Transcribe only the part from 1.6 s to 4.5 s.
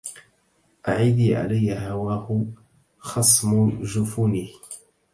هواه خصم جفونه